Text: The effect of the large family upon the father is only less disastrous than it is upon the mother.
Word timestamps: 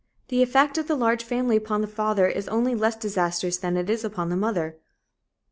The 0.29 0.41
effect 0.41 0.79
of 0.79 0.87
the 0.87 0.95
large 0.95 1.23
family 1.23 1.55
upon 1.55 1.81
the 1.81 1.87
father 1.87 2.25
is 2.25 2.47
only 2.47 2.73
less 2.73 2.95
disastrous 2.95 3.57
than 3.57 3.77
it 3.77 3.87
is 3.87 4.03
upon 4.03 4.29
the 4.29 4.35
mother. 4.35 4.79